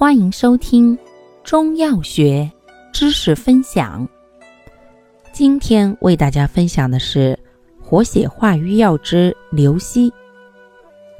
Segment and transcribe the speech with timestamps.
[0.00, 0.98] 欢迎收听
[1.44, 2.50] 中药学
[2.90, 4.08] 知识分享。
[5.30, 7.38] 今天为大家分享的是
[7.82, 10.10] 活血化瘀药之牛膝。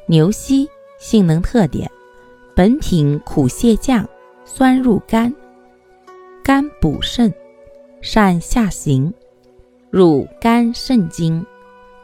[0.06, 0.66] 牛膝
[0.98, 1.90] 性能特点：
[2.56, 4.08] 本品苦泻降，
[4.46, 5.30] 酸入肝，
[6.42, 7.30] 肝补肾，
[8.00, 9.12] 善下行，
[9.90, 11.44] 入肝肾经，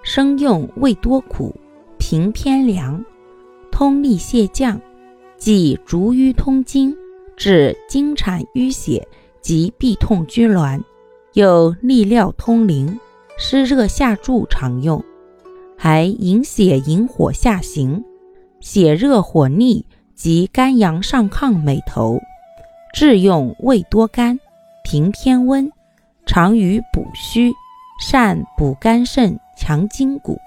[0.03, 1.57] 生用味多苦，
[1.97, 3.03] 平偏凉，
[3.73, 4.79] 通利泻降，
[5.39, 6.97] 即逐瘀通经，
[7.37, 9.07] 治经产淤血
[9.41, 10.83] 及痹痛拘挛。
[11.35, 12.99] 有利尿通淋、
[13.37, 15.05] 湿热下注常用，
[15.77, 18.03] 还引血引火下行、
[18.61, 22.19] 血热火逆及肝阳上亢美头。
[22.95, 24.41] 治用味多甘、
[24.83, 25.71] 平偏温，
[26.25, 27.53] 常于补虚，
[28.01, 30.39] 善补肝肾、强筋骨，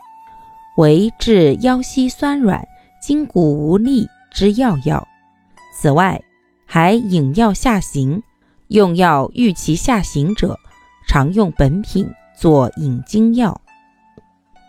[0.77, 2.67] 为治腰膝酸软、
[2.99, 5.07] 筋骨无力之要药。
[5.75, 6.21] 此外，
[6.65, 8.21] 还引药下行，
[8.67, 10.59] 用药欲其下行者。
[11.07, 13.59] 常用本品做引经药，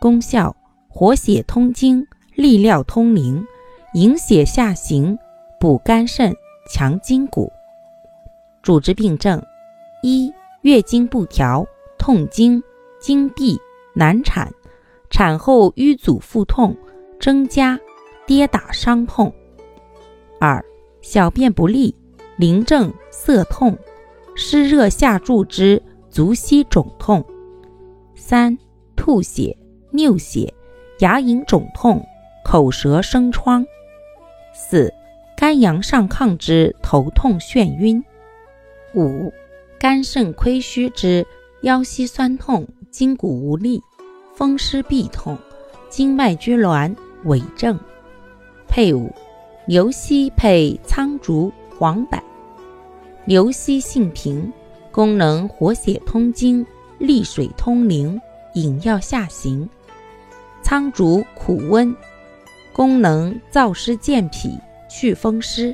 [0.00, 0.56] 功效：
[0.88, 3.44] 活血通经，利尿通淋，
[3.92, 5.18] 引血下行，
[5.60, 6.34] 补肝肾，
[6.72, 7.52] 强筋骨。
[8.62, 9.42] 主治病症：
[10.02, 11.66] 一、月经不调、
[11.98, 12.62] 痛经、
[12.98, 13.60] 经闭、
[13.94, 14.50] 难产，
[15.10, 16.74] 产后瘀阻腹痛
[17.20, 17.78] 增加，
[18.26, 19.30] 跌打伤痛；
[20.40, 20.64] 二、
[21.00, 21.94] 小便不利、
[22.36, 23.78] 淋症、涩痛、
[24.34, 25.80] 湿热下注之。
[26.10, 27.24] 足膝肿痛，
[28.16, 28.58] 三
[28.96, 29.56] 吐血、
[29.92, 30.52] 尿血、
[30.98, 32.04] 牙龈肿痛、
[32.44, 33.64] 口舌生疮，
[34.52, 34.92] 四
[35.36, 38.04] 肝阳上亢之头痛眩晕，
[38.92, 39.32] 五
[39.78, 41.24] 肝肾亏虚之
[41.62, 43.80] 腰膝酸痛、筋骨无力、
[44.34, 45.38] 风湿痹痛、
[45.88, 46.92] 经脉拘挛
[47.24, 47.78] 痿症。
[48.66, 49.14] 配伍
[49.66, 52.18] 牛膝配苍术、黄柏。
[53.24, 54.52] 牛膝性平。
[54.92, 56.66] 功能活血通经、
[56.98, 58.20] 利水通淋、
[58.54, 59.64] 引药下行；
[60.62, 61.94] 苍术苦温，
[62.72, 65.72] 功能燥湿健脾、祛风湿；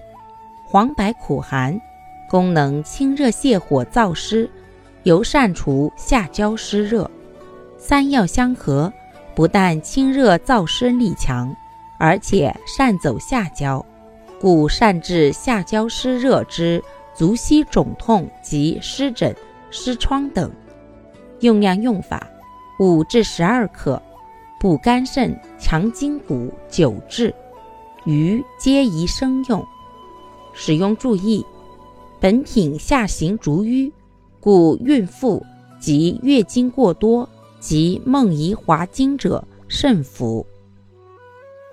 [0.66, 1.80] 黄柏苦寒，
[2.28, 4.50] 功能清热泻火、燥湿，
[5.04, 7.10] 尤善除下焦湿热。
[7.78, 8.92] 三药相合，
[9.34, 11.56] 不但清热燥湿力强，
[11.98, 13.84] 而且善走下焦，
[14.40, 16.82] 故善治下焦湿热之。
[17.14, 19.34] 足膝肿痛及湿疹、
[19.70, 20.52] 湿疮等，
[21.40, 22.28] 用量用法：
[22.78, 24.02] 五至十二克，
[24.60, 27.34] 补肝肾、强筋骨，久治。
[28.04, 29.66] 余皆宜生用。
[30.52, 31.42] 使用注意：
[32.20, 33.90] 本品下行逐瘀，
[34.38, 35.42] 故孕妇
[35.80, 37.26] 及月经过多
[37.58, 40.46] 及梦遗滑经者慎服。